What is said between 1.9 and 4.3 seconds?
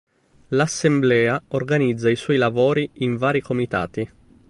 i suoi lavori in vari comitati.